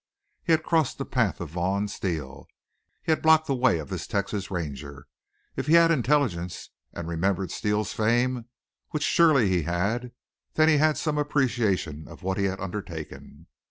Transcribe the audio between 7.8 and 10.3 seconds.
fame, which surely he had,